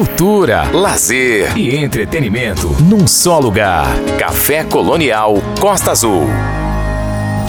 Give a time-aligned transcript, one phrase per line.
[0.00, 3.86] cultura, lazer e entretenimento num só lugar.
[4.18, 6.22] Café Colonial Costa Azul.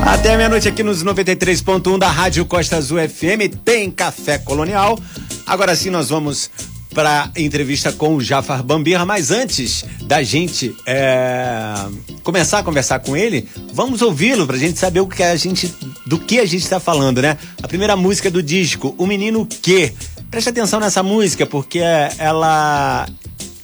[0.05, 4.99] Até meia-noite aqui nos 93.1 da Rádio Costa Azul FM tem Café Colonial.
[5.47, 6.51] Agora sim nós vamos
[6.93, 11.73] para entrevista com o Jafar Bambirra, mas antes da gente é,
[12.21, 15.73] começar a conversar com ele, vamos ouvi-lo para a gente saber o que a gente,
[16.05, 17.37] do que a gente está falando, né?
[17.63, 19.93] A primeira música do disco, O Menino Que.
[20.31, 21.81] Preste atenção nessa música porque
[22.17, 23.05] ela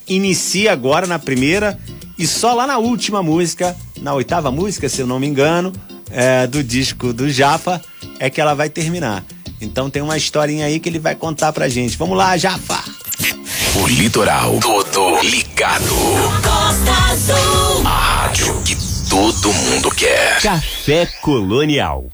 [0.05, 1.79] inicia agora na primeira
[2.19, 5.71] e só lá na última música, na oitava música, se eu não me engano,
[6.11, 7.81] é, do disco do Jafar,
[8.19, 9.23] é que ela vai terminar.
[9.61, 11.97] Então tem uma historinha aí que ele vai contar pra gente.
[11.97, 12.83] Vamos lá, Jafar!
[13.81, 15.85] O litoral todo ligado.
[16.43, 17.87] Costa Azul.
[17.87, 18.75] A rádio que
[19.09, 20.41] todo mundo quer.
[20.41, 22.09] Café Colonial.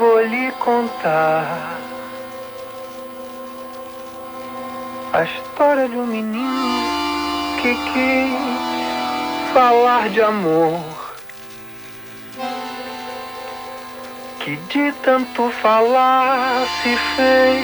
[0.00, 1.78] Vou lhe contar
[5.12, 6.80] a história de um menino
[7.60, 10.80] que quis falar de amor
[14.38, 17.62] que de tanto falar se fez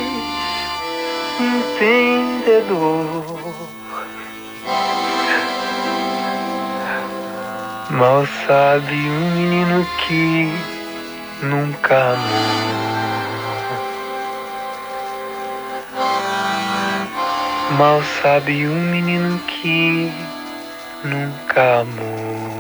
[1.81, 3.25] entendedor.
[7.89, 10.76] Mal sabe um menino que
[11.43, 12.77] nunca amou.
[17.79, 20.11] Mal sabe um menino que
[21.05, 22.57] nunca amou.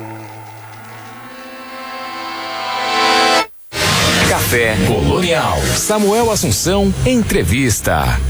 [4.28, 5.58] Café Colonial.
[5.77, 8.20] Samuel Assunção, entrevista.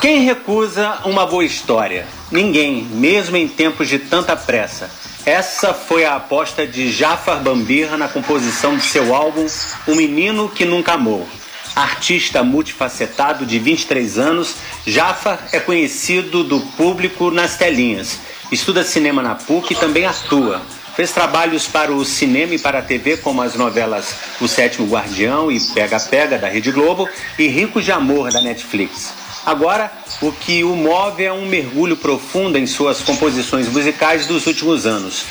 [0.00, 2.06] Quem recusa uma boa história?
[2.30, 4.88] Ninguém, mesmo em tempos de tanta pressa.
[5.28, 9.46] Essa foi a aposta de Jafar Bambirra na composição de seu álbum
[9.86, 11.28] O Menino que Nunca Amou.
[11.76, 14.54] Artista multifacetado de 23 anos,
[14.86, 18.18] Jafar é conhecido do público nas telinhas.
[18.50, 20.62] Estuda cinema na PUC e também atua.
[20.96, 25.52] Fez trabalhos para o cinema e para a TV, como as novelas O Sétimo Guardião
[25.52, 27.06] e Pega Pega, da Rede Globo,
[27.38, 29.12] e Ricos de Amor, da Netflix.
[29.48, 34.84] Agora, o que o move é um mergulho profundo em suas composições musicais dos últimos
[34.84, 35.24] anos.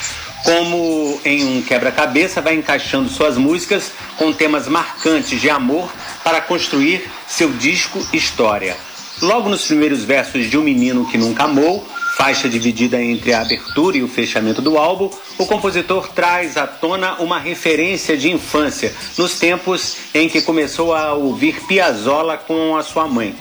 [0.43, 5.87] Como em um quebra-cabeça, vai encaixando suas músicas com temas marcantes de amor
[6.23, 8.75] para construir seu disco História.
[9.21, 13.97] Logo nos primeiros versos de Um Menino que Nunca Amou, faixa dividida entre a abertura
[13.97, 19.37] e o fechamento do álbum, o compositor traz à tona uma referência de infância, nos
[19.37, 23.35] tempos em que começou a ouvir Piazzolla com a sua mãe.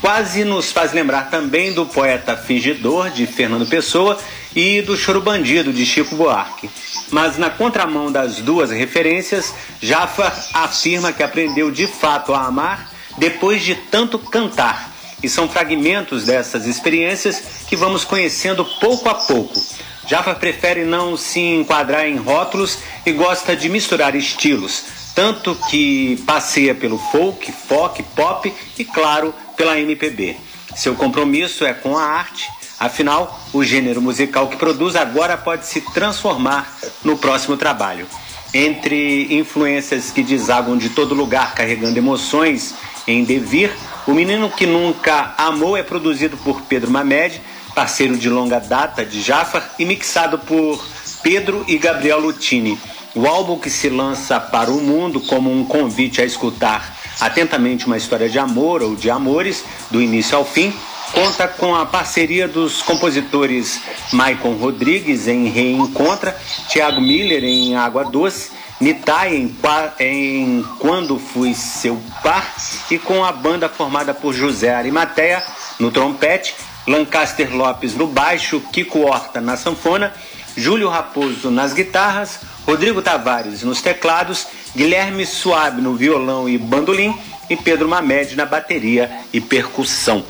[0.00, 4.18] Quase nos faz lembrar também do poeta Fingidor, de Fernando Pessoa,
[4.56, 6.70] e do Choro Bandido, de Chico Buarque.
[7.10, 13.62] Mas na contramão das duas referências, Jaffa afirma que aprendeu de fato a amar depois
[13.62, 14.90] de tanto cantar
[15.22, 19.60] e são fragmentos dessas experiências que vamos conhecendo pouco a pouco.
[20.06, 24.84] Jaffa prefere não se enquadrar em rótulos e gosta de misturar estilos,
[25.14, 30.38] tanto que passeia pelo folk, folk, pop e, claro, pela MPB.
[30.74, 32.48] Seu compromisso é com a arte,
[32.78, 38.06] afinal, o gênero musical que produz agora pode se transformar no próximo trabalho.
[38.54, 42.74] Entre influências que desagam de todo lugar carregando emoções
[43.06, 43.70] em devir,
[44.06, 47.42] o Menino que Nunca Amou é produzido por Pedro Mamed,
[47.74, 50.82] parceiro de longa data de Jafar, e mixado por
[51.22, 52.78] Pedro e Gabriel Lutini.
[53.14, 57.96] O álbum que se lança para o mundo como um convite a escutar atentamente uma
[57.96, 60.72] história de amor ou de amores, do início ao fim,
[61.12, 63.80] conta com a parceria dos compositores
[64.12, 66.36] Maicon Rodrigues em Reencontra,
[66.68, 69.54] Tiago Miller em Água Doce Nitai em,
[69.98, 72.54] em Quando Fui Seu Par
[72.90, 75.42] e com a banda formada por José Arimateia
[75.78, 76.54] no trompete,
[76.86, 80.14] Lancaster Lopes no baixo, Kiko Horta na sanfona,
[80.56, 87.16] Júlio Raposo nas guitarras, Rodrigo Tavares nos teclados, Guilherme Suave no violão e bandolim
[87.48, 90.24] e Pedro Mamed na bateria e percussão.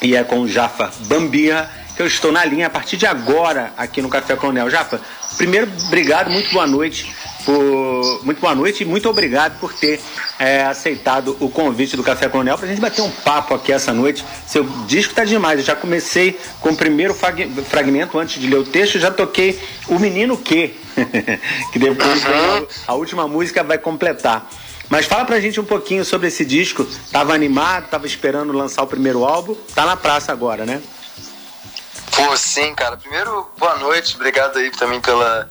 [0.00, 4.00] E é com Jafa Bambia que eu estou na linha a partir de agora aqui
[4.00, 4.70] no Café Coronel.
[4.70, 5.00] Jafa,
[5.36, 7.14] primeiro, obrigado, muito boa noite
[7.44, 10.00] por muito boa noite e muito obrigado por ter
[10.38, 13.92] é, aceitado o convite do Café Coronel para a gente bater um papo aqui essa
[13.92, 14.24] noite.
[14.46, 15.58] Seu disco tá demais.
[15.58, 17.14] Eu já comecei com o primeiro
[17.68, 20.74] fragmento antes de ler o texto, já toquei o Menino Que,
[21.72, 22.66] que depois uhum.
[22.86, 24.48] a última música vai completar.
[24.88, 26.86] Mas fala pra gente um pouquinho sobre esse disco.
[27.10, 29.54] Tava animado, tava esperando lançar o primeiro álbum.
[29.74, 30.82] Tá na praça agora, né?
[32.14, 32.96] Pô, sim, cara.
[32.98, 34.14] Primeiro, boa noite.
[34.16, 35.48] Obrigado aí também pela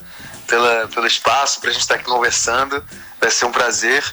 [0.51, 2.83] pela, pelo espaço, pra gente estar aqui conversando.
[3.21, 4.03] Vai ser um prazer.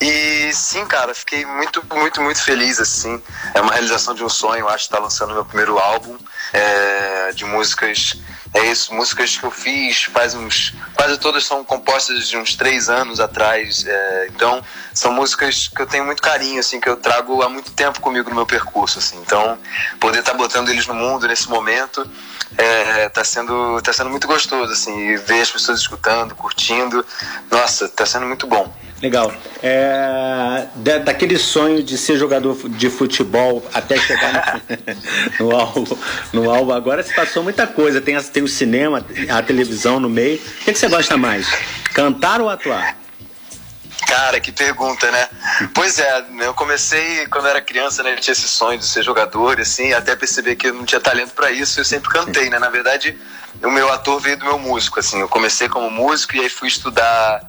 [0.00, 3.22] E sim, cara, fiquei muito, muito, muito feliz, assim.
[3.54, 6.16] É uma realização de um sonho, acho, estar lançando meu primeiro álbum
[6.52, 8.16] é, de músicas.
[8.54, 10.74] É isso, músicas que eu fiz faz uns.
[10.94, 13.84] Quase todas são compostas de uns três anos atrás.
[13.86, 17.70] É, então, são músicas que eu tenho muito carinho, assim, que eu trago há muito
[17.72, 19.18] tempo comigo no meu percurso, assim.
[19.18, 19.58] Então,
[20.00, 22.10] poder estar botando eles no mundo nesse momento
[22.56, 27.04] é, tá sendo tá sendo muito gostoso assim ver as pessoas escutando curtindo.
[27.50, 28.72] Nossa tá sendo muito bom.
[29.02, 29.32] Legal.
[29.62, 34.60] É, da, daquele sonho de ser jogador de futebol até chegar
[35.38, 35.98] no, no álbum
[36.32, 38.00] no álbum agora se passou muita coisa.
[38.00, 40.38] Tem tem o cinema a televisão no meio.
[40.38, 41.46] O que, que você gosta mais?
[41.92, 43.05] Cantar ou atuar
[44.06, 45.28] Cara, que pergunta, né?
[45.74, 48.12] Pois é, eu comecei quando era criança, né?
[48.12, 51.32] Eu tinha esse sonho de ser jogador, assim, até perceber que eu não tinha talento
[51.34, 52.58] para isso, eu sempre cantei, né?
[52.58, 53.18] Na verdade,
[53.62, 55.20] o meu ator veio do meu músico, assim.
[55.20, 57.40] Eu comecei como músico e aí fui estudar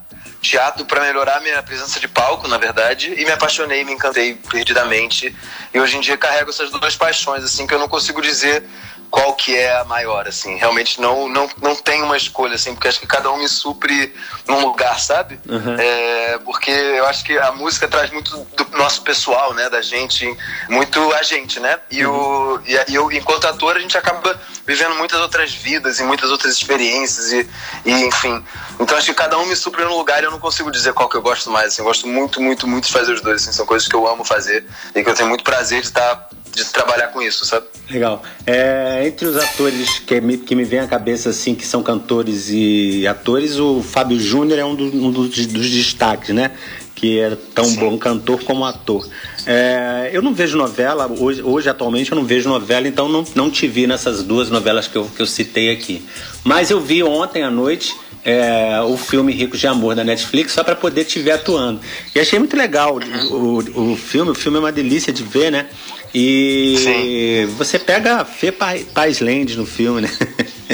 [0.41, 5.35] teatro para melhorar minha presença de palco, na verdade, e me apaixonei, me encantei perdidamente.
[5.73, 8.63] E hoje em dia carrego essas duas paixões, assim, que eu não consigo dizer
[9.09, 10.55] qual que é a maior, assim.
[10.57, 14.13] Realmente não, não, não tem uma escolha, assim, porque acho que cada um me supre
[14.47, 15.39] num lugar, sabe?
[15.47, 15.75] Uhum.
[15.79, 19.69] É, porque eu acho que a música traz muito do nosso pessoal, né?
[19.69, 20.35] Da gente,
[20.69, 21.79] muito a gente, né?
[21.89, 22.13] E, uhum.
[22.13, 26.53] o, e, eu, enquanto ator, a gente acaba vivendo muitas outras vidas e muitas outras
[26.53, 27.49] experiências e,
[27.85, 28.43] e enfim.
[28.79, 31.07] Então acho que cada um me supre num lugar e eu não consigo dizer qual
[31.07, 31.81] que eu gosto mais, assim.
[31.81, 33.53] Eu gosto muito, muito, muito de fazer os dois, assim.
[33.53, 36.27] São coisas que eu amo fazer e que eu tenho muito prazer de estar
[36.63, 37.67] de trabalhar com isso, sabe?
[37.89, 38.21] Legal.
[38.45, 42.49] É, entre os atores que me, que me vem à cabeça, assim, que são cantores
[42.49, 46.51] e atores, o Fábio Júnior é um, do, um dos, dos, destaques, né?
[46.95, 47.79] Que é tão Sim.
[47.79, 49.07] bom cantor como ator.
[49.45, 53.51] É, eu não vejo novela, hoje, hoje atualmente eu não vejo novela, então não, não
[53.51, 56.03] te vi nessas duas novelas que eu, que eu citei aqui.
[56.43, 57.95] Mas eu vi ontem à noite
[58.27, 61.79] é, o filme Ricos de Amor da Netflix só para poder te ver atuando.
[62.13, 62.99] E achei muito legal
[63.31, 65.67] o, o, o filme, o filme é uma delícia de ver, né?
[66.13, 67.55] E Sim.
[67.57, 70.09] você pega a Fê Paz Land no filme, né?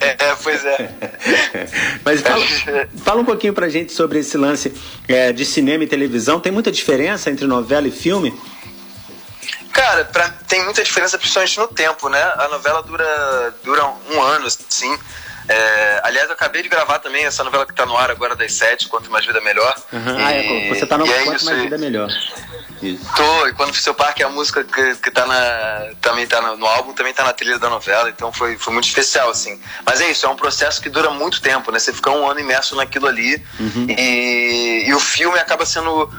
[0.00, 0.90] é, pois é.
[2.04, 2.44] Mas fala,
[3.04, 4.72] fala, um pouquinho pra gente sobre esse lance
[5.08, 6.40] é, de cinema e televisão.
[6.40, 8.38] Tem muita diferença entre novela e filme?
[9.72, 12.22] Cara, pra, tem muita diferença, principalmente no tempo, né?
[12.38, 14.98] A novela dura, dura um ano, sim.
[15.48, 18.52] É, aliás, eu acabei de gravar também essa novela que tá no ar agora das
[18.52, 19.74] sete, Quanto Mais Vida Melhor.
[19.92, 20.18] Uhum.
[20.18, 22.08] E, ah, é, você tá no é Quanto Mais Vida Melhor.
[22.82, 23.04] Isso.
[23.14, 25.90] Tô, e quando seu parque é a música que, que tá na.
[26.00, 28.88] também tá no, no, álbum, também tá na trilha da novela, então foi, foi muito
[28.88, 29.60] especial, assim.
[29.84, 31.78] Mas é isso, é um processo que dura muito tempo, né?
[31.78, 33.86] Você fica um ano imerso naquilo ali uhum.
[33.88, 36.10] e, e o filme acaba sendo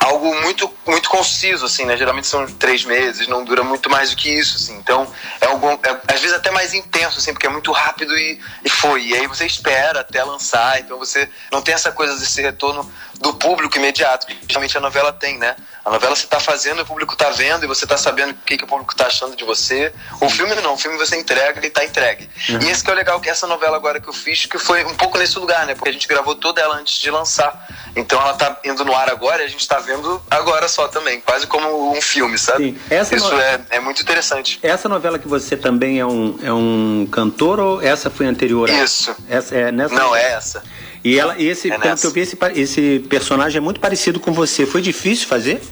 [0.00, 1.96] algo muito, muito conciso, assim, né?
[1.96, 4.76] Geralmente são três meses, não dura muito mais do que isso, assim.
[4.78, 5.06] Então,
[5.40, 8.68] é, algum, é às vezes até mais intenso, assim, porque é muito rápido e, e
[8.68, 9.04] foi.
[9.06, 12.90] E aí você espera até lançar, então você não tem essa coisa desse retorno
[13.20, 15.54] do público imediato, que geralmente a novela tem, né?
[15.84, 18.56] A novela você está fazendo, o público está vendo e você está sabendo o que,
[18.58, 19.92] que o público está achando de você.
[20.20, 22.28] O filme não, o filme você entrega e está entregue.
[22.48, 22.60] Uhum.
[22.62, 24.84] E esse que é o legal, que essa novela agora que eu fiz, que foi
[24.84, 25.74] um pouco nesse lugar, né?
[25.74, 27.66] Porque a gente gravou toda ela antes de lançar.
[27.96, 31.20] Então ela está indo no ar agora e a gente está vendo agora só também,
[31.20, 32.78] quase como um filme, sabe?
[33.16, 33.40] Isso no...
[33.40, 34.58] é, é muito interessante.
[34.62, 38.68] Essa novela que você também é um, é um cantor ou essa foi anterior?
[38.68, 39.14] Isso.
[39.28, 40.62] Essa, é nessa não, é essa.
[41.02, 44.20] E ela, e esse, é pelo que eu vi, esse, esse personagem é muito parecido
[44.20, 44.66] com você.
[44.66, 45.62] Foi difícil fazer?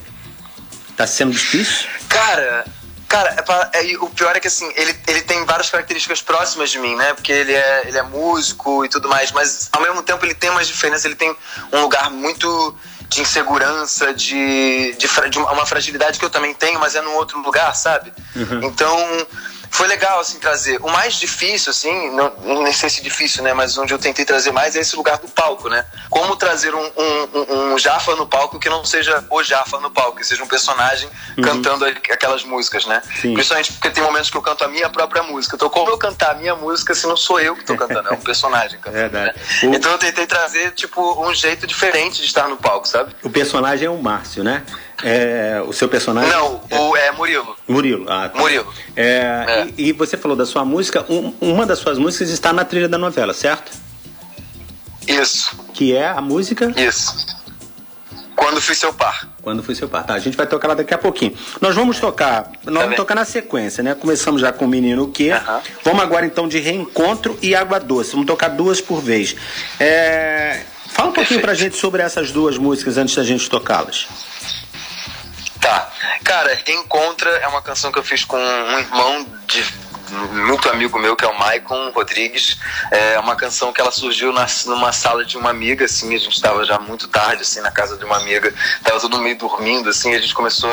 [0.97, 1.87] Tá sendo difícil?
[2.09, 2.65] Cara,
[3.09, 3.35] Cara,
[3.73, 6.95] é, é, o pior é que assim, ele, ele tem várias características próximas de mim,
[6.95, 7.15] né?
[7.15, 10.51] Porque ele é, ele é músico e tudo mais, mas ao mesmo tempo ele tem
[10.51, 11.35] umas diferenças, ele tem
[11.73, 12.77] um lugar muito
[13.09, 17.41] de insegurança, de, de, de uma fragilidade que eu também tenho, mas é num outro
[17.41, 18.13] lugar, sabe?
[18.37, 18.65] Uhum.
[18.65, 19.27] Então
[19.71, 20.79] foi legal, assim, trazer.
[20.83, 23.53] O mais difícil, assim, não, não sei se difícil, né?
[23.55, 25.85] Mas onde eu tentei trazer mais é esse lugar do palco, né?
[26.11, 30.17] Como trazer um, um, um Jafa no palco que não seja o Jafa no palco,
[30.17, 31.45] que seja um personagem uhum.
[31.45, 33.03] cantando aquelas músicas, né?
[33.21, 33.35] Sim.
[33.35, 35.57] Principalmente porque tem momentos que eu canto a minha própria música.
[35.57, 38.13] Então, como eu cantar a minha música se não sou eu que estou cantando, é
[38.13, 39.35] um personagem cantando, né?
[39.63, 39.67] o...
[39.75, 43.15] Então, eu tentei trazer, tipo, um jeito diferente de estar no palco, sabe?
[43.23, 44.65] O personagem é o Márcio, né?
[45.03, 46.31] É, o seu personagem?
[46.31, 47.57] Não, o, é Murilo.
[47.69, 48.39] Murilo, ah, tá.
[48.39, 48.73] Murilo.
[48.97, 49.69] É, é.
[49.77, 52.89] E, e, você falou da sua música, um, uma das suas músicas está na trilha
[52.89, 53.71] da novela, certo?
[55.07, 55.57] Isso.
[55.73, 56.73] Que é a música?
[56.77, 57.39] Isso.
[58.35, 59.29] Quando fui seu par.
[59.43, 60.05] Quando fui seu par.
[60.05, 61.35] Tá, a gente vai tocar lá daqui a pouquinho.
[61.61, 63.95] Nós vamos tocar, nós tá vamos tocar na sequência, né?
[63.95, 65.33] Começamos já com o Menino o Quê?
[65.33, 65.61] Uhum.
[65.85, 68.13] Vamos agora então de Reencontro e Água Doce.
[68.13, 69.35] Vamos tocar duas por vez.
[69.81, 70.63] É...
[70.87, 71.43] Fala um pouquinho Perfeito.
[71.43, 74.07] pra gente sobre essas duas músicas antes da gente tocá-las.
[75.61, 75.91] Tá.
[76.25, 81.17] Cara, Encontra é uma canção que eu fiz com um irmão de muito amigo meu,
[81.17, 82.59] que é o Maicon Rodrigues.
[82.91, 86.35] É uma canção que ela surgiu na, numa sala de uma amiga, assim, a gente
[86.35, 90.15] estava já muito tarde, assim, na casa de uma amiga, tava todo meio dormindo, assim,
[90.15, 90.71] a gente começou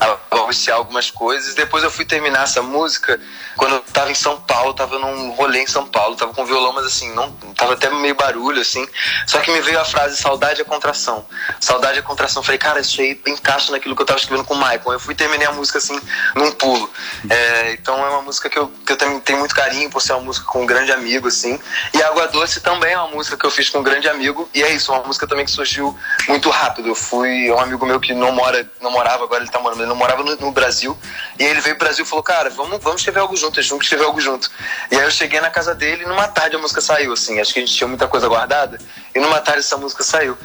[0.00, 1.54] a, balbuciar algumas coisas.
[1.54, 3.20] Depois eu fui terminar essa música
[3.56, 6.72] quando eu tava em São Paulo, tava num rolê em São Paulo, tava com violão,
[6.72, 8.86] mas assim, não, tava até meio barulho, assim.
[9.26, 11.24] Só que me veio a frase saudade é contração.
[11.60, 12.42] Saudade é contração.
[12.42, 14.92] Falei, cara, isso aí encaixa naquilo que eu tava escrevendo com o Michael.
[14.92, 15.98] Eu fui terminei a música assim,
[16.34, 16.90] num pulo.
[17.28, 20.12] É, então é uma música que eu, que eu também tenho muito carinho por ser
[20.12, 21.58] uma música com um grande amigo, assim.
[21.92, 24.48] E Água Doce também é uma música que eu fiz com um grande amigo.
[24.54, 25.96] E é isso, uma música também que surgiu
[26.28, 26.88] muito rápido.
[26.88, 29.88] Eu fui um amigo meu que não mora, não morava, agora ele tá morando, ele
[29.88, 30.96] não morava no, no Brasil.
[31.38, 33.96] E ele veio pro Brasil e falou, cara, vamos, vamos escrever algo junto, a gente
[33.96, 34.50] algo junto.
[34.90, 37.40] E aí eu cheguei na casa dele e numa tarde a música saiu, assim.
[37.40, 38.78] Acho que a gente tinha muita coisa guardada.
[39.14, 40.36] E numa tarde essa música saiu.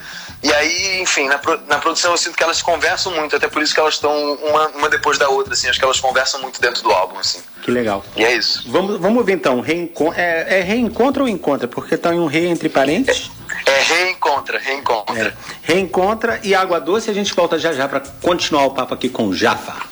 [0.43, 3.73] E aí, enfim, na, na produção eu sinto que elas conversam muito, até por isso
[3.73, 5.67] que elas estão uma, uma depois da outra, assim.
[5.69, 7.39] Acho que elas conversam muito dentro do álbum, assim.
[7.61, 8.03] Que legal.
[8.15, 8.63] E é isso.
[8.67, 9.61] Vamos, vamos ver então.
[9.61, 11.67] Reencon é, é reencontro ou encontra?
[11.67, 13.29] Porque estão em um rei entre parentes?
[13.67, 15.27] É, é reencontra, reencontra.
[15.27, 15.33] É.
[15.61, 17.11] Reencontra e água doce.
[17.11, 19.91] A gente volta já já para continuar o papo aqui com o Jafar.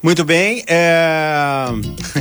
[0.00, 1.66] Muito bem, é...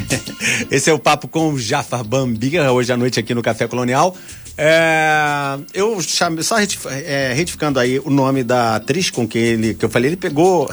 [0.72, 4.18] esse é o papo com o Jafar Bambira, hoje à noite aqui no Café Colonial.
[4.58, 5.60] É...
[5.74, 9.90] Eu chamo, só é, retificando aí o nome da atriz com quem ele, que eu
[9.90, 10.68] falei, ele pegou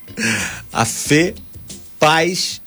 [0.72, 1.34] a Fê
[1.98, 2.60] Paz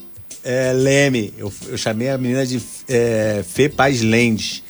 [0.43, 1.33] é, Leme.
[1.37, 4.63] Eu, eu, chamei a menina de é, Fê Paz Lendes.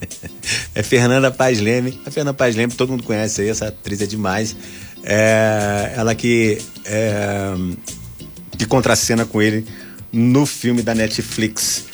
[0.74, 2.00] é Fernanda Paz Leme.
[2.06, 4.56] A Fernanda Paz Leme, todo mundo conhece aí, essa atriz é demais.
[5.02, 7.54] É, ela que é,
[8.56, 9.66] que contracena com ele
[10.12, 11.89] no filme da Netflix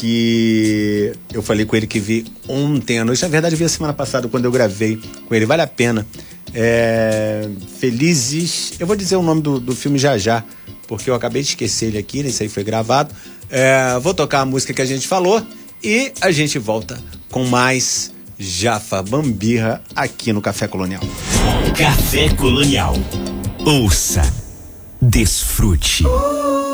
[0.00, 3.20] que eu falei com ele que vi ontem à noite.
[3.20, 5.44] Na verdade, vi a semana passada quando eu gravei com ele.
[5.44, 6.06] Vale a pena.
[6.54, 7.46] É...
[7.78, 8.72] Felizes.
[8.80, 10.42] Eu vou dizer o nome do, do filme já já,
[10.88, 13.14] porque eu acabei de esquecer ele aqui, esse aí foi gravado.
[13.50, 13.98] É...
[14.00, 15.46] Vou tocar a música que a gente falou
[15.84, 16.98] e a gente volta
[17.30, 21.02] com mais Jafa Bambirra aqui no Café Colonial.
[21.76, 22.96] Café Colonial.
[23.66, 24.22] Ouça
[25.02, 26.04] Desfrute.
[26.04, 26.69] Muito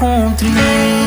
[0.00, 0.97] encontre.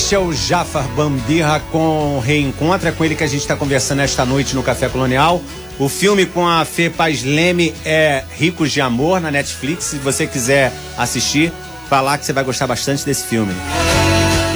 [0.00, 4.24] Este é o Jafar Bambirra com Reencontra, com ele que a gente está conversando esta
[4.24, 5.42] noite no Café Colonial.
[5.78, 9.84] O filme com a Fê Paz Leme é Ricos de Amor na Netflix.
[9.84, 11.52] Se você quiser assistir,
[11.90, 13.52] falar que você vai gostar bastante desse filme.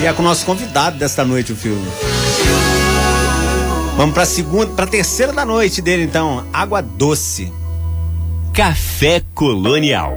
[0.01, 1.87] E é com o nosso convidado desta noite o filme.
[3.99, 7.53] Vamos para segunda, para terceira da noite dele então, Água Doce.
[8.55, 10.17] Café Colonial.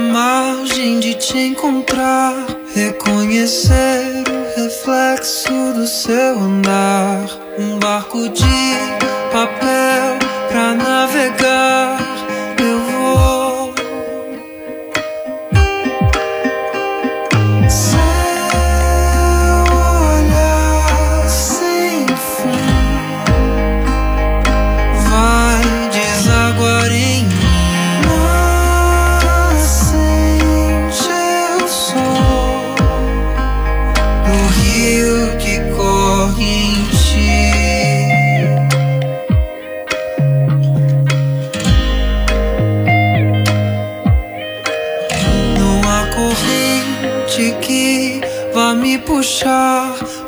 [0.00, 2.34] Margem de te encontrar,
[2.74, 7.26] reconhecer o reflexo do seu andar.
[7.58, 8.74] Um barco de
[9.32, 12.09] papel pra navegar.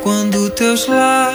[0.01, 1.32] Quando teus lábios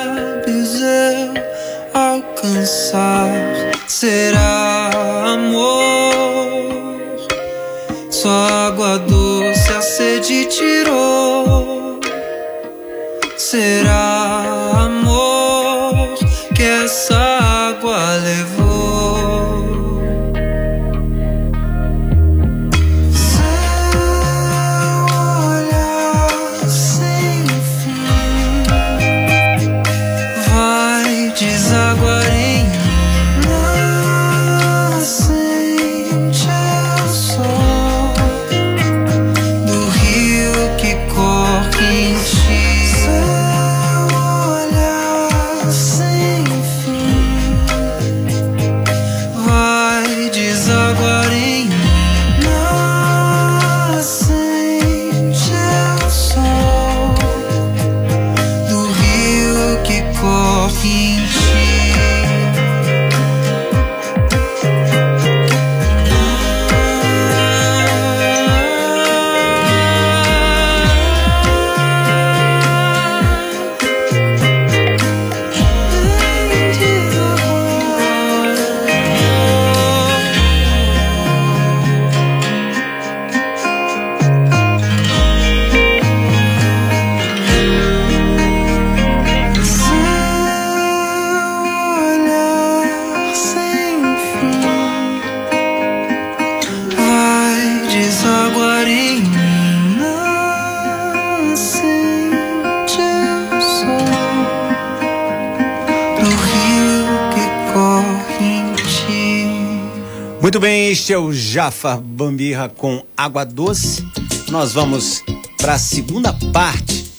[111.51, 114.07] Jafar Bambirra com Água Doce.
[114.51, 115.25] Nós vamos
[115.57, 117.11] para a segunda parte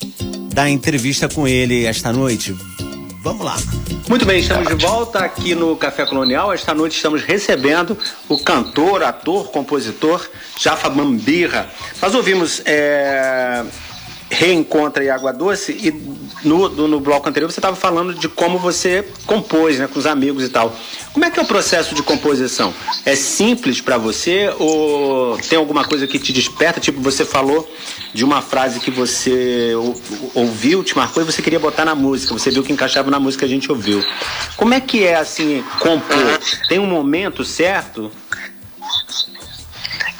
[0.53, 2.55] da entrevista com ele esta noite.
[3.23, 3.57] Vamos lá.
[4.07, 6.53] Muito bem, estamos de volta aqui no Café Colonial.
[6.53, 11.67] Esta noite estamos recebendo o cantor, ator, compositor Jafa Bambirra.
[11.99, 13.18] Nós ouvimos é,
[14.39, 15.91] Reencontra e Água Doce e
[16.47, 20.05] no, no, no bloco anterior você estava falando de como você compôs né, com os
[20.05, 20.73] amigos e tal.
[21.11, 22.73] Como é que é o processo de composição?
[23.05, 26.79] É simples para você ou tem alguma coisa que te desperta?
[26.79, 27.69] Tipo, você falou
[28.13, 30.01] de uma frase que você ou-
[30.33, 32.33] ouviu, te marcou e você queria botar na música.
[32.33, 34.01] Você viu que encaixava na música que a gente ouviu.
[34.55, 36.39] Como é que é assim compor?
[36.69, 38.09] Tem um momento certo?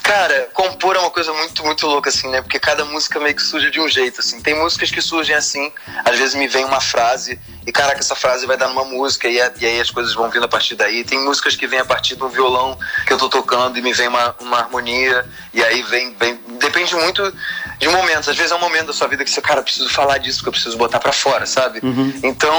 [0.10, 2.42] Cara, compor é uma coisa muito, muito louca, assim, né?
[2.42, 4.42] Porque cada música meio que surge de um jeito, assim.
[4.42, 5.72] Tem músicas que surgem assim,
[6.04, 9.40] às vezes me vem uma frase, e caraca, essa frase vai dar numa música, e,
[9.40, 11.04] a- e aí as coisas vão vindo a partir daí.
[11.04, 14.08] Tem músicas que vêm a partir do violão que eu tô tocando e me vem
[14.08, 16.40] uma, uma harmonia, e aí vem, vem.
[16.60, 17.32] Depende muito
[17.78, 18.28] de momentos.
[18.30, 20.50] Às vezes é um momento da sua vida que você, cara, preciso falar disso, que
[20.50, 21.82] eu preciso botar pra fora, sabe?
[22.24, 22.58] Então,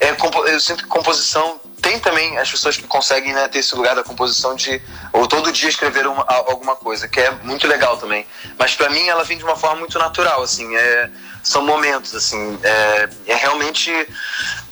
[0.00, 0.16] é,
[0.50, 4.02] eu sinto que composição tem também as pessoas que conseguem né, ter esse lugar da
[4.04, 4.80] composição de
[5.12, 8.26] ou todo dia escrever uma- alguma coisa, que é muito legal também.
[8.58, 10.74] Mas pra mim ela vem de uma forma muito natural, assim.
[10.76, 11.10] É,
[11.42, 12.58] são momentos, assim.
[12.62, 13.90] É, é realmente.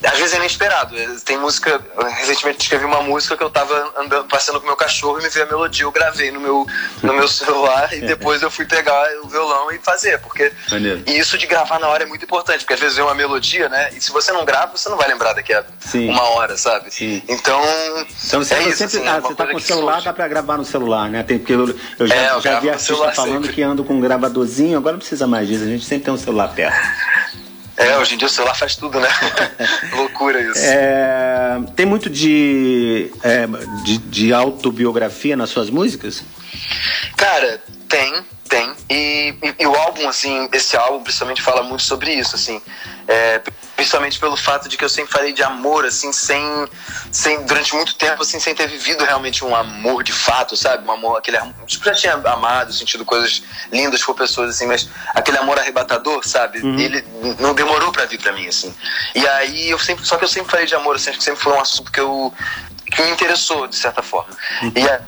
[0.02, 0.94] Às vezes é inesperado.
[1.24, 1.80] Tem música.
[2.18, 5.44] Recentemente escrevi uma música que eu tava andando, passeando com meu cachorro e me veio
[5.46, 6.66] a melodia, eu gravei no meu,
[7.02, 10.18] no meu celular e depois eu fui pegar o violão e fazer.
[10.20, 10.52] Porque.
[10.70, 11.02] Maneiro.
[11.06, 13.68] E isso de gravar na hora é muito importante, porque às vezes vem uma melodia,
[13.68, 13.90] né?
[13.94, 16.10] E se você não grava, você não vai lembrar daqui a Sim.
[16.10, 16.92] uma hora, sabe?
[16.92, 17.22] Sim.
[17.28, 17.60] Então.
[18.26, 20.04] Então você, é tá isso, sempre, assim, é ah, você tá com o celular, surge.
[20.06, 21.22] dá pra gravar no celular, né?
[21.22, 23.52] Tem, porque eu, eu já, É, eu já vi artista falando sempre.
[23.52, 26.18] que ando com um gravadorzinho, agora não precisa mais disso, a gente sempre tem um
[26.18, 26.48] celular
[27.76, 29.08] É, hoje em dia o celular faz tudo, né?
[29.94, 30.58] Loucura isso.
[30.64, 33.46] É, tem muito de, é,
[33.84, 36.24] de, de autobiografia nas suas músicas?
[37.16, 38.12] Cara, tem,
[38.48, 38.72] tem.
[38.90, 42.60] E, e- e o álbum, assim, esse álbum principalmente fala muito sobre isso, assim.
[43.10, 43.40] É,
[43.74, 46.42] principalmente pelo fato de que eu sempre falei de amor, assim, sem,
[47.10, 50.86] sem durante muito tempo, assim, sem ter vivido realmente um amor de fato, sabe?
[50.86, 53.42] Um amor, aquele amor, tipo, já tinha amado, sentido coisas
[53.72, 56.58] lindas por pessoas, assim, mas aquele amor arrebatador, sabe?
[56.78, 57.02] Ele
[57.40, 58.74] não demorou pra vir pra mim, assim.
[59.14, 61.40] E aí eu sempre, só que eu sempre falei de amor, assim, acho que sempre
[61.42, 62.32] foi um assunto que eu
[62.90, 64.34] que me interessou de certa forma.
[64.74, 65.00] E a-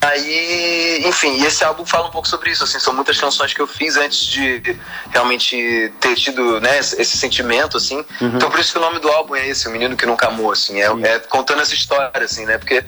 [0.00, 3.60] Aí, enfim, e esse álbum fala um pouco sobre isso, assim, são muitas canções que
[3.60, 4.76] eu fiz antes de
[5.10, 8.04] realmente ter tido, né, esse, sentimento, assim.
[8.20, 10.52] Então por isso que o nome do álbum é esse, O Menino que Nunca Amou,
[10.52, 12.84] assim, é, é contando essa história, assim, né, porque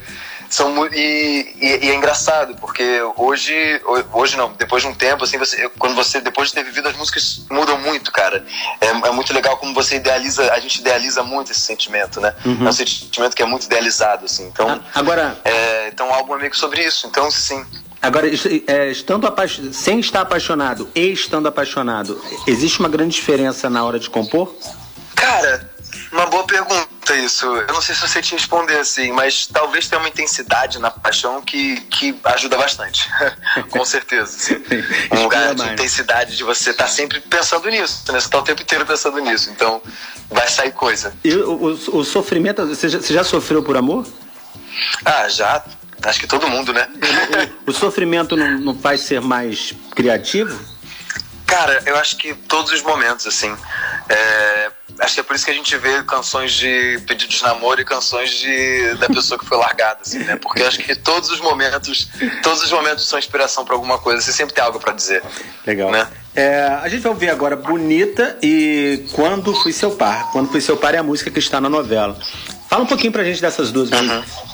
[0.51, 3.53] são e, e, e é engraçado, porque hoje,
[3.85, 6.87] ho- hoje não, depois de um tempo, assim, você, quando você, depois de ter vivido,
[6.89, 8.45] as músicas mudam muito, cara.
[8.79, 12.35] É, é muito legal como você idealiza, a gente idealiza muito esse sentimento, né?
[12.45, 14.81] É um sentimento que é muito idealizado, assim, então...
[14.93, 17.07] Agora, É, então o álbum é meio que sobre isso.
[17.07, 17.65] Então, sim.
[18.01, 18.27] agora
[18.67, 19.33] é, estando
[19.71, 24.53] sem estar apaixonado e estando apaixonado, existe uma grande diferença na hora de compor?
[25.15, 25.70] Cara,
[26.11, 27.45] uma boa pergunta isso.
[27.45, 30.89] Eu não sei se eu sei te responder assim, mas talvez tenha uma intensidade na
[30.91, 33.09] paixão que, que ajuda bastante.
[33.69, 34.23] Com certeza.
[34.35, 34.63] assim.
[35.11, 38.19] Um lugar de intensidade de você estar sempre pensando nisso, né?
[38.19, 39.49] Você tá o tempo inteiro pensando nisso.
[39.49, 39.81] Então,
[40.29, 41.13] vai sair coisa.
[41.23, 44.05] E o, o- o sofrimento, você já, você já sofreu por amor?
[45.03, 45.63] Ah, já.
[46.03, 46.87] Acho que todo mundo, né?
[47.67, 50.57] O sofrimento não, não faz ser mais criativo?
[51.51, 53.53] Cara, eu acho que todos os momentos, assim.
[54.07, 57.81] é, acho que é por isso que a gente vê canções de pedido de namoro
[57.81, 60.37] e canções de, da pessoa que foi largada, assim, né?
[60.37, 62.07] Porque eu acho que todos os momentos,
[62.41, 64.21] todos os momentos são inspiração pra alguma coisa.
[64.21, 65.21] Você sempre tem algo pra dizer.
[65.67, 65.91] Legal.
[65.91, 66.07] Né?
[66.33, 70.31] É, a gente vai ouvir agora Bonita e Quando Fui Seu Par.
[70.31, 72.17] Quando Fui Seu Par é a música que está na novela.
[72.69, 74.50] Fala um pouquinho pra gente dessas duas músicas.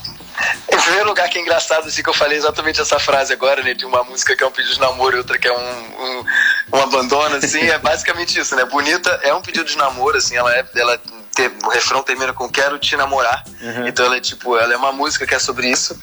[0.71, 3.73] Em primeiro lugar, que é engraçado, assim, que eu falei exatamente essa frase agora, né?
[3.73, 6.25] De uma música que é um pedido de namoro e outra que é um, um,
[6.73, 7.61] um abandono, assim.
[7.61, 8.65] É basicamente isso, né?
[8.65, 10.35] Bonita é um pedido de namoro, assim.
[10.35, 10.65] Ela é...
[10.75, 10.99] Ela
[11.63, 13.43] o refrão termina com Quero Te Namorar.
[13.85, 14.57] Então ela é tipo...
[14.57, 15.95] Ela é uma música que é sobre isso.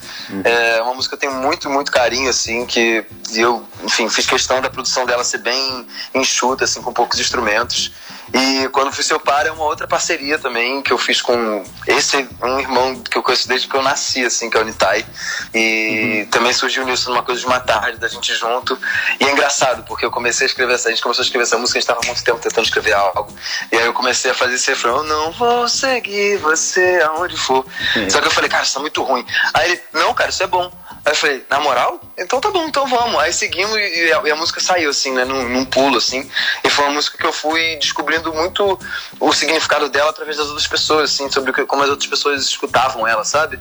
[0.44, 2.64] É uma música que eu tenho muito, muito carinho, assim.
[2.64, 3.04] Que
[3.35, 7.90] eu, enfim, fiz questão da produção dela ser bem enxuta, assim, com poucos instrumentos.
[8.35, 12.29] E quando fui seu par é uma outra parceria também que eu fiz com esse
[12.42, 15.07] um irmão que eu conheço desde que eu nasci, assim, que é o Nitai.
[15.55, 18.77] E também surgiu nisso numa coisa de uma tarde da gente junto.
[19.20, 21.57] E é engraçado, porque eu comecei a escrever essa, a gente começou a escrever essa
[21.57, 23.33] música, a gente estava há muito tempo tentando escrever algo.
[23.70, 27.64] E aí eu comecei a fazer esse refrão, eu não vou seguir você aonde for.
[28.09, 29.25] Só que eu falei, cara, isso tá muito ruim.
[29.53, 30.73] Aí ele, não, cara, isso é bom.
[31.05, 32.01] Aí eu falei, na moral?
[32.16, 33.20] Então tá bom, então vamos.
[33.20, 35.25] Aí seguimos e a, e a música saiu, assim, né?
[35.25, 36.29] Num, num pulo, assim.
[36.64, 38.78] E foi uma música que eu fui descobrindo muito
[39.20, 43.24] o significado dela através das outras pessoas, assim, sobre como as outras pessoas escutavam ela,
[43.24, 43.58] sabe?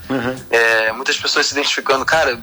[0.49, 2.05] É, muitas pessoas se identificando.
[2.05, 2.39] Cara,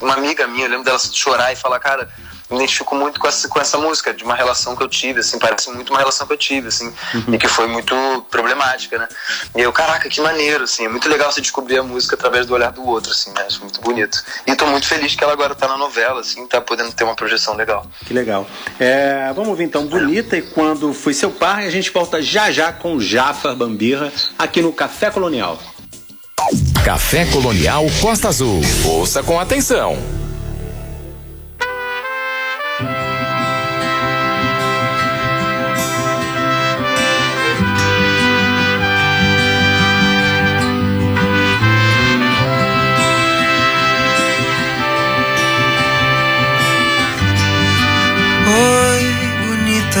[0.00, 2.08] uma amiga minha, eu lembro dela chorar e falar, cara,
[2.50, 5.38] me identifico muito com essa, com essa música, de uma relação que eu tive, assim,
[5.38, 6.92] parece muito uma relação que eu tive, assim,
[7.32, 7.94] e que foi muito
[8.30, 9.08] problemática, né?
[9.56, 12.54] E eu, caraca, que maneiro, assim, é muito legal você descobrir a música através do
[12.54, 13.44] olhar do outro, assim, né?
[13.46, 14.22] Acho muito bonito.
[14.46, 17.14] E tô muito feliz que ela agora tá na novela, assim, tá podendo ter uma
[17.14, 17.86] projeção legal.
[18.06, 18.46] Que legal.
[18.78, 22.50] É, vamos ouvir então Bonita e Quando Fui Seu Par e a gente volta já
[22.50, 25.58] já com Jafar Bambirra aqui no Café Colonial.
[26.84, 28.60] Café Colonial Costa Azul.
[28.84, 29.96] Ouça com atenção.
[49.94, 50.00] Bonita,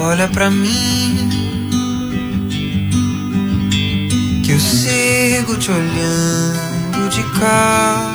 [0.00, 1.28] olha pra mim.
[4.44, 8.14] Que eu sigo te olhando de cá,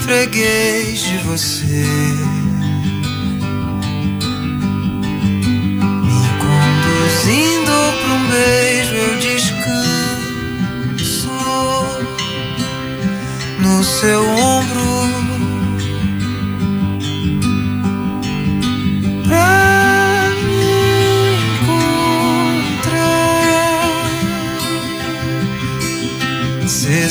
[0.00, 1.86] freguês de você.
[6.04, 9.68] Me conduzindo pra um beijo, eu descanso
[13.60, 14.97] no seu ombro.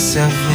[0.08, 0.47] Se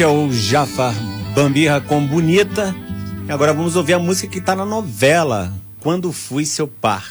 [0.00, 0.94] Este é o Jafar
[1.34, 2.74] Bambirra com Bonita.
[3.28, 7.04] E agora vamos ouvir a música que tá na novela, Quando Fui Seu Par.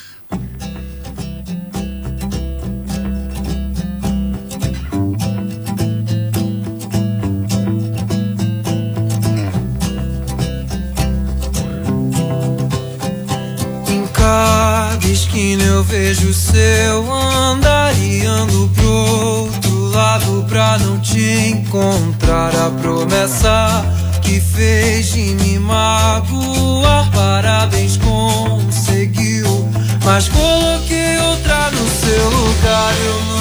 [13.87, 21.51] Em cada esquina eu vejo seu andar e ando pro outro lado pra não te
[21.51, 22.08] encontrar.
[22.81, 23.85] Promessa
[24.21, 29.67] que fez de me magoar, parabéns, conseguiu.
[30.03, 33.38] Mas coloquei outra no seu lugar, eu não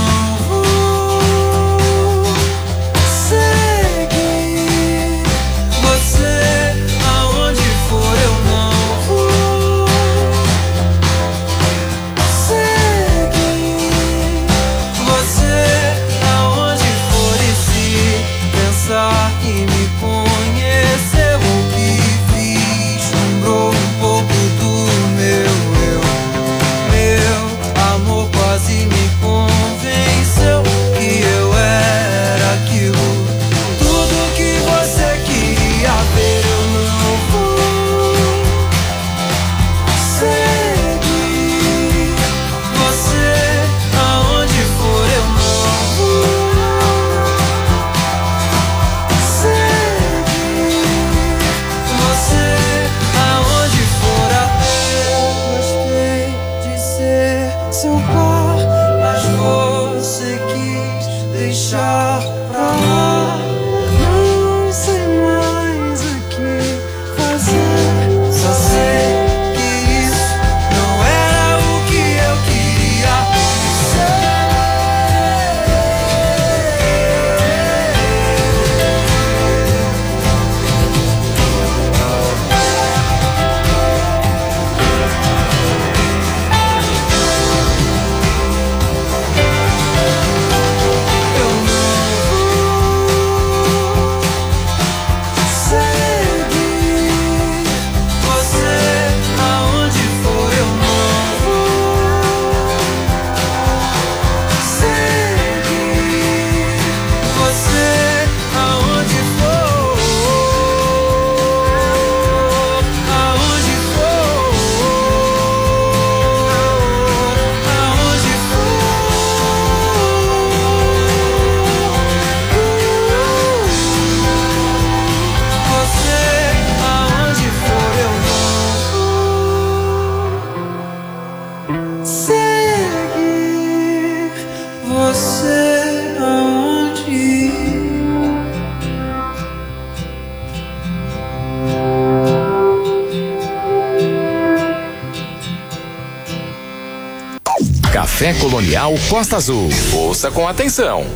[148.18, 149.68] Café Colonial Costa Azul.
[149.94, 151.06] Ouça com atenção.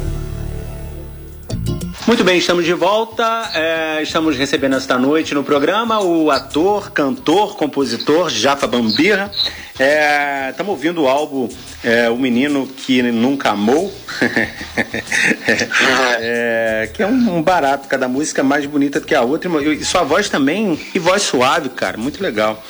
[2.06, 3.50] Muito bem, estamos de volta.
[3.54, 8.68] É, estamos recebendo esta noite no programa o ator, cantor, compositor Jafa
[9.82, 9.92] Bambira.
[9.92, 11.48] É, estamos ouvindo o álbum
[11.82, 13.92] é, O Menino que Nunca Amou,
[16.20, 19.50] é, que é um, barato, cada música mais bonita do que a outra.
[19.72, 22.62] E sua voz também, e voz suave, cara, muito legal.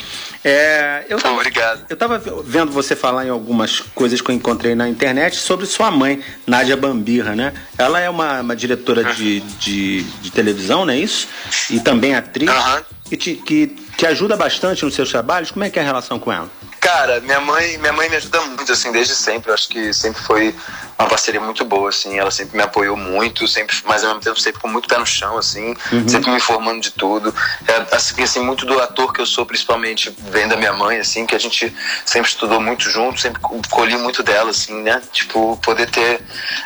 [0.45, 1.85] É, eu tava, Obrigado.
[1.89, 5.91] Eu estava vendo você falar em algumas coisas que eu encontrei na internet sobre sua
[5.91, 7.53] mãe, Nádia Bambirra, né?
[7.79, 11.29] Ela é uma, uma diretora de, de, de, televisão, não é isso?
[11.71, 12.51] E também atriz.
[12.51, 12.83] Uhum.
[13.05, 15.51] Que, te, que te ajuda bastante nos seus trabalhos.
[15.51, 16.51] Como é que é a relação com ela?
[16.83, 19.51] Cara, minha mãe, minha mãe me ajuda muito, assim, desde sempre.
[19.51, 20.53] Eu acho que sempre foi
[20.99, 22.19] uma parceria muito boa, assim.
[22.19, 25.07] Ela sempre me apoiou muito, sempre, mas ao mesmo tempo sempre com muito pé no
[25.07, 26.09] chão, assim, uhum.
[26.09, 27.35] sempre me informando de tudo.
[27.67, 31.27] É, assim, assim, muito do ator que eu sou, principalmente, vem da minha mãe, assim,
[31.27, 31.75] que a gente
[32.05, 35.03] sempre estudou muito junto, sempre colhi muito dela, assim, né?
[35.13, 36.21] Tipo, poder ter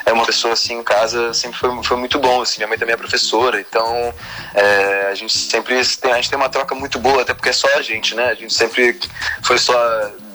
[0.05, 2.59] é, uma pessoa assim em casa sempre foi, foi muito bom, assim.
[2.59, 4.15] Minha mãe também é professora, então
[4.55, 7.53] é, a gente sempre tem, a gente tem uma troca muito boa, até porque é
[7.53, 8.27] só a gente, né?
[8.27, 8.99] A gente sempre
[9.43, 9.77] foi só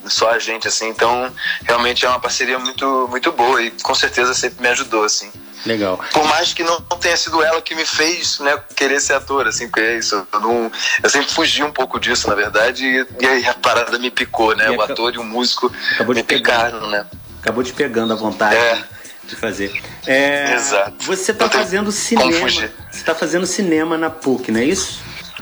[0.07, 0.89] só a gente, assim.
[0.89, 1.31] Então,
[1.63, 5.31] realmente é uma parceria muito, muito boa e com certeza sempre me ajudou, assim.
[5.65, 5.99] Legal.
[6.11, 9.67] Por mais que não tenha sido ela que me fez né, querer ser ator, assim,
[9.67, 10.27] porque é isso.
[10.33, 10.71] Eu, não,
[11.03, 14.55] eu sempre fugi um pouco disso, na verdade, e, e aí a parada me picou,
[14.55, 14.71] né?
[14.73, 17.05] E o ator e o músico acabou me picaram, né?
[17.39, 18.55] Acabou te pegando a vontade.
[18.55, 18.83] É.
[19.23, 19.71] De fazer.
[20.07, 20.95] É, Exato.
[21.05, 22.49] Você está fazendo cinema.
[22.49, 24.99] Você está fazendo cinema na PUC, não é isso?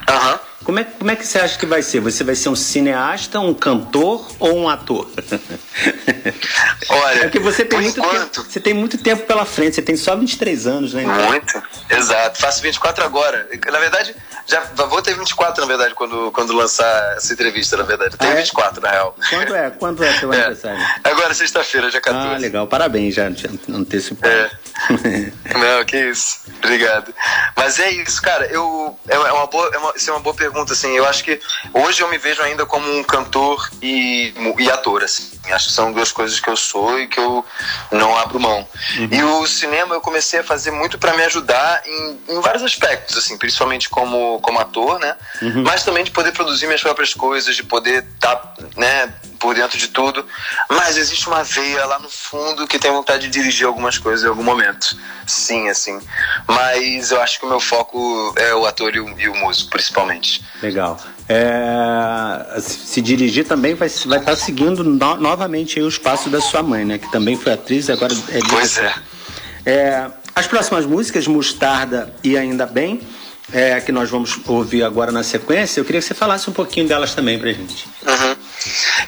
[0.08, 0.34] Aham.
[0.34, 0.49] Uhum.
[0.63, 2.02] Como é, como é que você acha que vai ser?
[2.02, 5.10] Você vai ser um cineasta, um cantor ou um ator?
[6.89, 8.30] Olha, é que você tem, muito enquanto...
[8.30, 11.04] tempo, você tem muito tempo pela frente, você tem só 23 anos, né?
[11.04, 12.41] Muito, exato.
[12.41, 13.48] Faço 24 agora.
[13.72, 14.15] Na verdade,
[14.50, 18.18] já vou ter 24, na verdade, quando, quando lançar essa entrevista, na verdade.
[18.18, 18.42] Tenho ah, é?
[18.42, 19.16] 24, na real.
[19.30, 19.70] Quando é?
[19.70, 20.38] Quando é teu é.
[20.38, 20.86] aniversário?
[21.04, 22.36] Agora, sexta-feira, dia 14.
[22.36, 22.66] Ah, legal.
[22.66, 23.30] Parabéns já,
[23.70, 24.34] antecipado.
[24.34, 24.50] É.
[25.54, 26.40] Não, que isso.
[26.58, 27.14] Obrigado.
[27.56, 28.48] Mas é isso, cara.
[28.48, 30.98] Eu, é, é, uma boa, é uma, isso é uma boa pergunta, assim.
[30.98, 31.40] Eu acho que
[31.74, 35.38] hoje eu me vejo ainda como um cantor e, e ator, assim.
[35.52, 37.46] Acho que são duas coisas que eu sou e que eu
[37.92, 38.68] não abro mão.
[38.98, 39.10] Uhum.
[39.12, 43.18] E o cinema eu comecei a fazer muito para me ajudar em, em, vários aspectos,
[43.18, 45.16] assim, principalmente como, como ator, né?
[45.42, 45.64] Uhum.
[45.64, 49.78] Mas também de poder produzir minhas próprias coisas, de poder estar, tá, né, por dentro
[49.78, 50.26] de tudo.
[50.70, 54.30] Mas existe uma veia lá no fundo que tem vontade de dirigir algumas coisas em
[54.30, 54.98] algum momento.
[55.26, 56.00] Sim, assim.
[56.48, 59.70] Mas eu acho que o meu foco é o ator e o, e o músico,
[59.70, 60.44] principalmente.
[60.62, 61.00] Legal.
[61.32, 66.63] É, se dirigir também vai, vai estar tá seguindo no, novamente os passos da sua
[66.63, 66.98] mãe, né?
[66.98, 68.94] Que também foi atriz e agora é Pois é.
[69.63, 70.08] é.
[70.34, 73.02] As próximas músicas, Mostarda e Ainda Bem,
[73.54, 76.88] é, que nós vamos ouvir agora na sequência, eu queria que você falasse um pouquinho
[76.88, 77.88] delas também pra gente.
[78.08, 78.29] Uhum.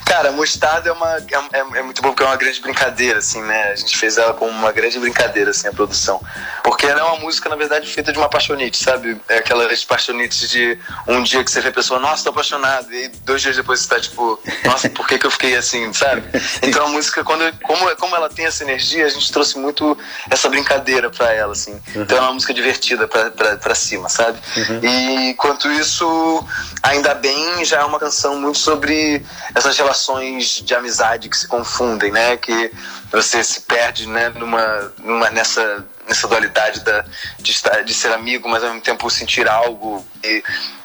[0.05, 3.41] Cara, Mostarda é, uma, é, é, é, muito bom porque é uma grande brincadeira, assim,
[3.41, 3.71] né?
[3.71, 6.21] A gente fez ela como uma grande brincadeira, assim, a produção.
[6.63, 9.19] Porque ela é uma música, na verdade, feita de uma paixonite, sabe?
[9.27, 13.09] É aquelas paixonites de um dia que você vê a pessoa, nossa, tô apaixonado, e
[13.23, 16.23] dois dias depois você tá tipo, nossa, por que, que eu fiquei assim, sabe?
[16.63, 19.97] Então a música, quando, como, como ela tem essa energia, a gente trouxe muito
[20.29, 21.73] essa brincadeira pra ela, assim.
[21.95, 22.01] Uhum.
[22.03, 24.39] Então é uma música divertida pra, pra, pra cima, sabe?
[24.57, 24.79] Uhum.
[24.83, 26.45] E enquanto isso,
[26.83, 29.23] ainda bem, já é uma canção muito sobre
[29.55, 32.37] essas relações de amizade que se confundem, né?
[32.37, 32.71] Que
[33.11, 34.29] você se perde, né?
[34.29, 37.05] Numa, numa nessa nessa dualidade da,
[37.39, 40.43] de, estar, de ser amigo, mas ao mesmo tempo sentir algo e,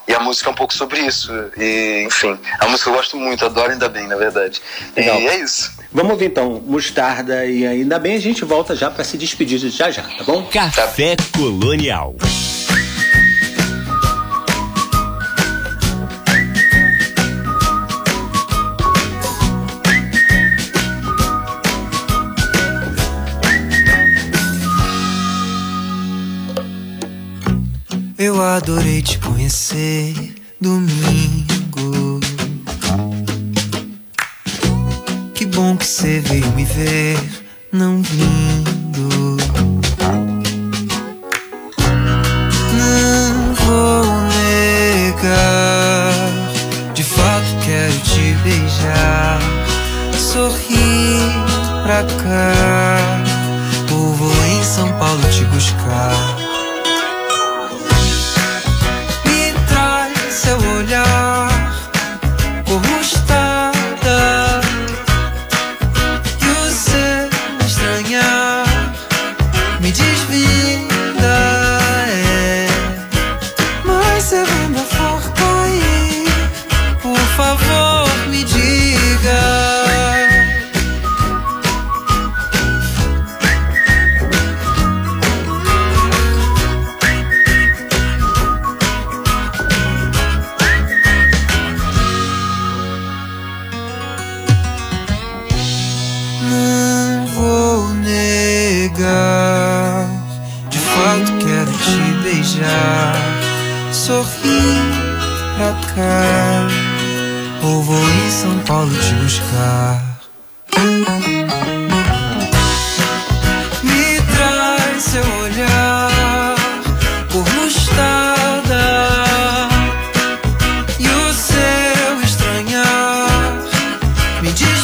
[0.09, 1.33] e a música é um pouco sobre isso.
[1.57, 4.63] E, enfim, a música eu gosto muito, adoro ainda bem, na verdade.
[4.97, 5.21] Legal.
[5.21, 5.73] E é isso.
[5.93, 9.91] Vamos ouvir então, Mostarda e ainda bem a gente volta já para se despedir já
[9.91, 10.45] já, tá bom?
[10.45, 12.15] Café Colonial.
[28.37, 32.21] Eu adorei te conhecer domingo.
[35.33, 37.19] Que bom que você veio me ver,
[37.73, 39.39] não vindo.
[42.77, 44.05] Não vou
[45.09, 46.13] negar,
[46.93, 49.41] de fato quero te beijar,
[50.13, 51.33] sorrir
[51.85, 52.66] pra cá.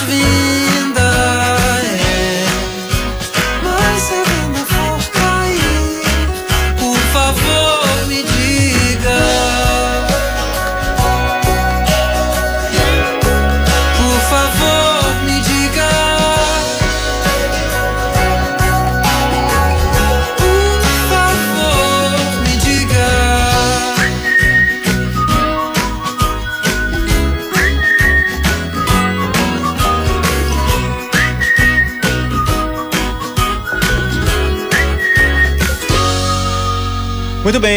[0.09, 0.42] Me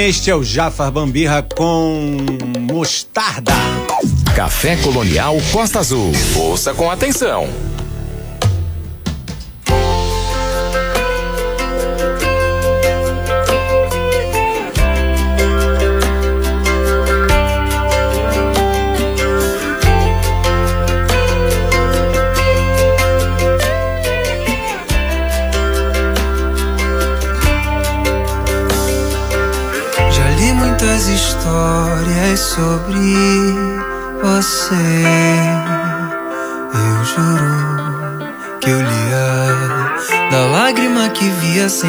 [0.07, 2.17] este é o Jafar Bambirra com
[2.59, 3.53] mostarda.
[4.35, 6.11] Café Colonial Costa Azul.
[6.35, 7.49] Ouça com atenção.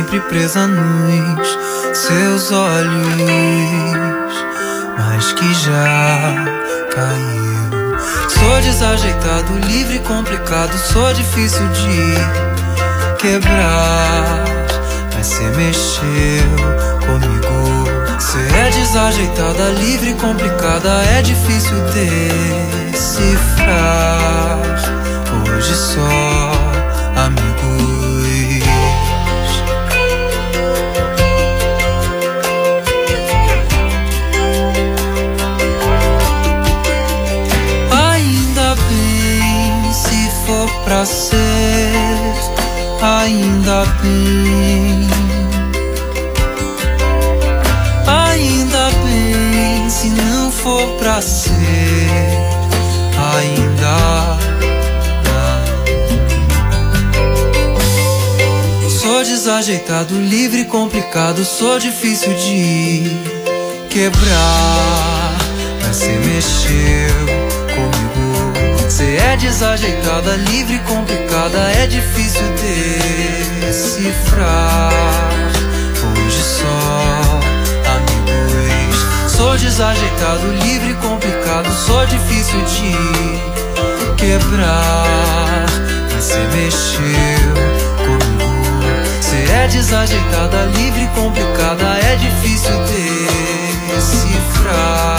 [0.06, 1.58] Sempre presa nos
[1.92, 3.16] seus olhos,
[4.96, 6.44] mas que já
[6.94, 7.98] caiu.
[8.28, 12.14] Sou desajeitado, livre, complicado, sou difícil de
[13.18, 14.44] quebrar.
[15.16, 16.54] Mas cê mexeu
[17.04, 18.20] comigo.
[18.20, 21.76] Cê é desajeitada, livre, complicada, é difícil
[22.92, 23.66] decifrar.
[25.48, 26.52] Hoje só
[27.16, 28.05] amigos.
[40.86, 42.32] Pra ser,
[43.02, 45.08] ainda bem.
[48.06, 52.06] Ainda bem se não for pra ser,
[53.34, 54.38] ainda.
[58.88, 63.10] Sou desajeitado, livre, complicado, sou difícil de
[63.90, 65.34] quebrar.
[65.82, 67.45] Mas cê mexeu
[68.96, 69.06] comigo.
[69.06, 72.42] Cê é desajeitada, livre, complicada, é difícil
[73.60, 74.90] decifrar.
[76.02, 77.40] Hoje só
[77.94, 79.32] amigos.
[79.32, 82.92] Sou desajeitado, livre, complicado, sou difícil de
[84.16, 85.66] quebrar.
[86.14, 87.54] Mas cê mexeu
[87.98, 88.56] comigo.
[89.20, 92.78] Cê é desajeitada, livre, complicada, é difícil
[93.94, 95.15] decifrar.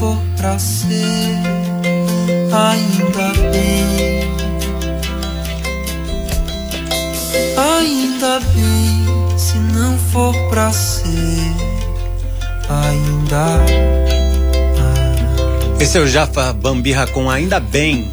[0.00, 0.96] For pra ser,
[2.50, 4.30] ainda bem.
[7.58, 11.52] Ainda bem, se não for pra ser,
[12.70, 13.58] ainda.
[15.78, 18.10] Esse é o Jafar Bambirra com Ainda Bem.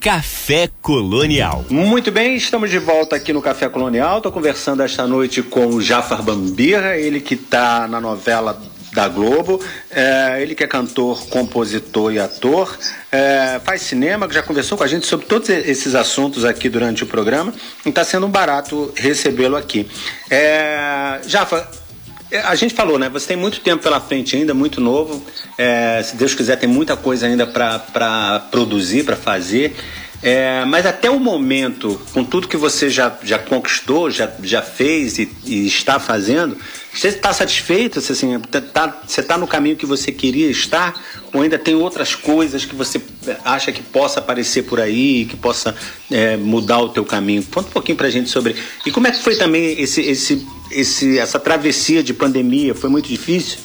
[0.00, 1.66] Café Colonial.
[1.68, 4.16] Muito bem, estamos de volta aqui no Café Colonial.
[4.16, 8.58] Estou conversando esta noite com o Jafar Bambirra, ele que está na novela
[8.92, 9.60] da Globo,
[9.90, 12.76] é, ele que é cantor, compositor e ator,
[13.10, 17.06] é, faz cinema, já conversou com a gente sobre todos esses assuntos aqui durante o
[17.06, 17.52] programa,
[17.84, 19.88] e está sendo um barato recebê-lo aqui.
[20.28, 21.70] É, Jafar,
[22.30, 23.08] é, a gente falou, né?
[23.08, 25.24] Você tem muito tempo pela frente ainda, muito novo.
[25.58, 29.74] É, se Deus quiser, tem muita coisa ainda para produzir, para fazer.
[30.22, 35.18] É, mas até o momento, com tudo que você já, já conquistou, já, já fez
[35.18, 36.56] e, e está fazendo,
[36.92, 38.00] você está satisfeito?
[38.00, 38.88] Você assim, está
[39.26, 41.00] tá no caminho que você queria estar?
[41.32, 43.00] Ou ainda tem outras coisas que você
[43.44, 45.74] acha que possa aparecer por aí, que possa
[46.10, 47.42] é, mudar o teu caminho?
[47.44, 48.56] Conta um pouquinho para a gente sobre...
[48.84, 52.74] E como é que foi também esse, esse, esse, essa travessia de pandemia?
[52.74, 53.58] Foi muito difícil?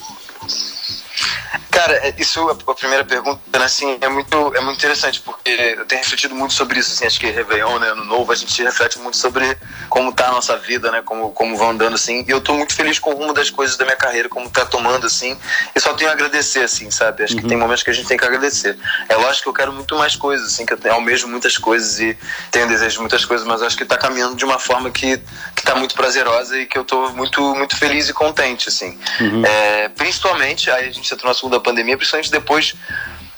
[1.72, 5.86] Cara, é, isso, a primeira pergunta, né, assim, é muito, é muito interessante, porque eu
[5.86, 8.98] tenho refletido muito sobre isso, assim, acho que Réveillon, né, Ano Novo, a gente reflete
[9.00, 9.58] muito sobre
[9.90, 12.74] como tá a nossa vida, né, como, como vão andando, assim, e eu tô muito
[12.74, 15.38] feliz com o rumo das coisas da minha carreira, como tá tomando, assim,
[15.76, 17.42] e só tenho a agradecer, assim, sabe, acho uhum.
[17.42, 18.78] que tem momentos que a gente tem que agradecer.
[19.10, 22.18] É lógico que eu quero muito mais coisas, assim, que eu almejo muitas coisas e
[22.52, 25.18] tenho desejo de muitas coisas, mas acho que tá caminhando de uma forma que,
[25.56, 28.98] que tá muito prazerosa e que eu tô muito, muito feliz e contente, assim.
[29.20, 29.46] Uhum.
[29.46, 32.74] É, principalmente, aí a gente entrou segunda pandemia, principalmente depois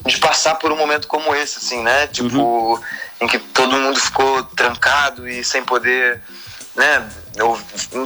[0.05, 2.08] de passar por um momento como esse, assim, né?
[2.08, 2.80] Tipo, uhum.
[3.22, 6.22] em que todo mundo ficou trancado e sem poder,
[6.76, 7.10] né?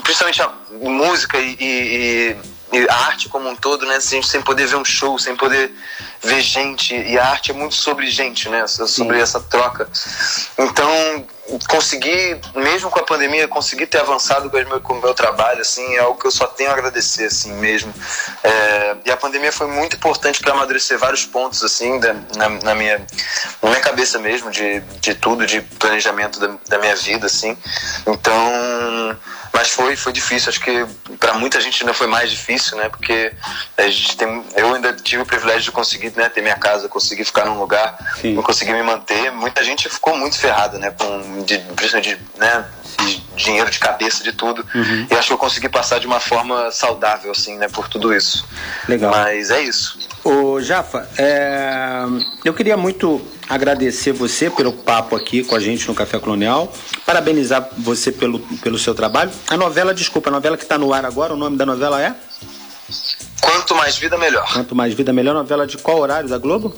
[0.04, 2.36] Principalmente a música e, e,
[2.74, 3.97] e, a arte como um todo, né?
[3.97, 5.72] Assim, sem poder ver um show, sem poder
[6.24, 6.95] ver gente.
[6.95, 8.66] E a arte é muito sobre gente, né?
[8.66, 9.22] Sobre Sim.
[9.22, 9.88] essa troca.
[10.58, 11.28] Então,
[11.70, 15.62] conseguir, mesmo com a pandemia, conseguir ter avançado com o meu, com o meu trabalho,
[15.62, 17.93] assim, é algo que eu só tenho a agradecer, assim, mesmo.
[18.43, 22.76] É, e a pandemia foi muito importante para amadurecer vários pontos, assim, da, na, na,
[22.76, 23.06] minha,
[23.62, 27.58] na minha cabeça mesmo, de, de tudo, de planejamento da, da minha vida, assim.
[28.08, 29.18] Então,
[29.54, 30.86] mas foi, foi difícil, acho que
[31.20, 33.34] para muita gente ainda foi mais difícil, né, porque
[33.78, 37.26] a gente tem, eu ainda tive o privilégio de conseguir, né, ter minha casa, conseguir
[37.26, 38.36] ficar num lugar, Sim.
[38.41, 39.32] conseguir me manter.
[39.32, 42.66] Muita gente ficou muito ferrada, né, com de, de, né,
[43.00, 44.66] de dinheiro de cabeça, de tudo.
[44.74, 45.08] Uhum.
[45.10, 48.48] E acho que eu consegui passar de uma forma saudável, assim, né, por tudo isso.
[48.88, 49.12] Legal.
[49.12, 49.98] Mas é isso.
[50.24, 52.04] Ô, Jafa, é...
[52.46, 56.72] eu queria muito agradecer você pelo papo aqui com a gente no Café Colonial,
[57.06, 59.32] parabenizar você pelo, pelo seu trabalho.
[59.50, 62.16] A novela, desculpa, a novela que está no ar agora, o nome da novela é?
[63.42, 64.48] Quanto Mais Vida Melhor.
[64.54, 66.74] Quanto Mais Vida Melhor, novela de qual horário da Globo?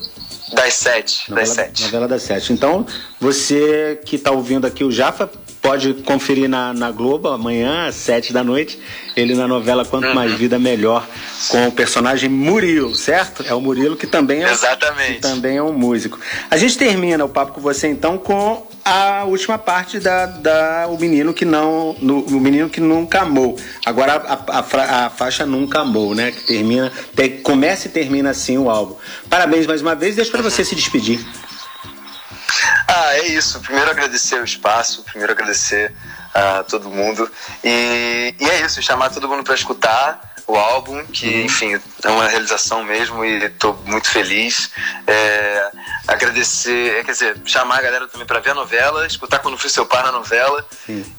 [0.53, 1.29] Das sete.
[1.29, 1.83] Novela, das sete.
[1.83, 2.53] Novela das sete.
[2.53, 2.85] Então,
[3.19, 5.29] você que está ouvindo aqui o Jafa,
[5.61, 8.77] pode conferir na, na Globo amanhã, às sete da noite,
[9.15, 10.13] ele na novela Quanto uhum.
[10.13, 11.07] Mais Vida Melhor,
[11.47, 13.45] com o personagem Murilo, certo?
[13.47, 15.13] É o Murilo que também é, Exatamente.
[15.13, 16.19] Que também é um músico.
[16.51, 20.97] A gente termina o papo com você então com a última parte da, da o
[20.97, 23.57] menino que não no, o menino que nunca amou.
[23.85, 26.31] Agora a, a, a faixa nunca amou, né?
[26.31, 28.95] Que termina, tem, começa e termina assim o álbum.
[29.29, 30.15] Parabéns mais uma vez.
[30.15, 31.25] Deixa para você se despedir.
[32.87, 33.59] Ah, é isso.
[33.61, 35.93] Primeiro agradecer o espaço, primeiro agradecer
[36.33, 37.29] a todo mundo
[37.63, 38.81] e, e é isso.
[38.81, 41.41] Chamar todo mundo para escutar o álbum, que uhum.
[41.41, 44.69] enfim é uma realização mesmo e estou muito feliz.
[45.07, 45.71] É,
[46.07, 49.85] agradecer, quer dizer, chamar a galera também para ver a novela, escutar quando fui seu
[49.85, 50.65] pai na novela.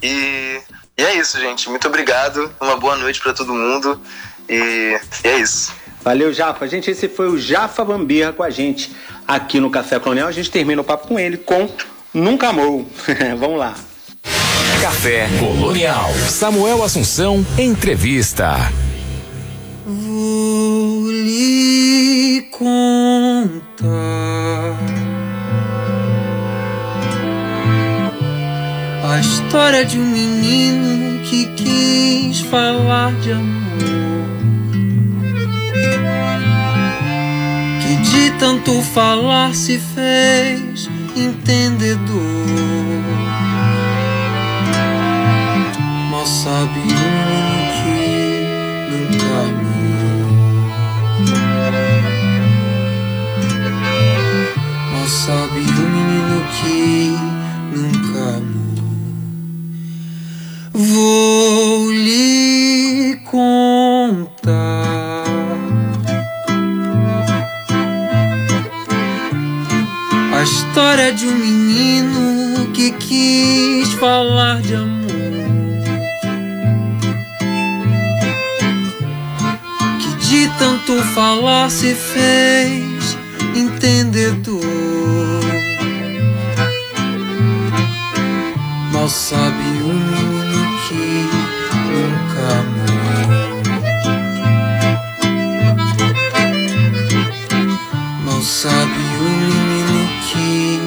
[0.03, 0.61] E,
[0.97, 1.69] e é isso, gente.
[1.69, 2.53] Muito obrigado.
[2.61, 4.01] Uma boa noite para todo mundo.
[4.49, 5.73] E, e é isso.
[6.03, 6.69] Valeu, Jafa.
[6.69, 8.95] Gente, esse foi o Jafa Bambirra com a gente
[9.27, 10.29] aqui no Café Colonial.
[10.29, 11.69] A gente termina o papo com ele com
[12.13, 12.87] Nunca Amou.
[13.39, 13.75] Vamos lá.
[14.83, 16.13] Café Colonial.
[16.29, 18.55] Samuel Assunção, entrevista.
[21.03, 23.65] Lhe contar
[29.03, 34.29] a história de um menino que quis falar de amor.
[37.83, 42.05] Que de tanto falar se fez entendedor.
[46.11, 47.64] Mal sabe o menino
[55.25, 57.17] sabe o menino que
[57.75, 58.75] nunca amou.
[60.75, 64.45] Vou lhe contar.
[70.35, 75.05] A história de um menino que quis falar de amor.
[80.59, 82.84] tanto falar se fez
[89.05, 91.29] Mal sabe o menino que
[91.93, 92.97] nunca amou.
[98.25, 100.81] Mal sabe o menino que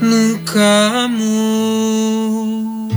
[0.00, 0.64] nunca
[1.04, 2.88] amou.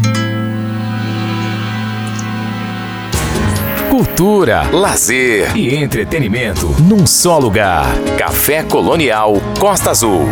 [3.89, 7.93] Cultura, lazer e entretenimento num só lugar.
[8.17, 10.29] Café Colonial Costa Azul.